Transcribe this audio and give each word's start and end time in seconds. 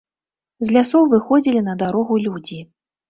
З 0.69 0.77
лясоў 0.77 1.03
выходзілі 1.13 1.61
на 1.67 1.77
дарогу 1.83 2.21
людзі. 2.25 2.59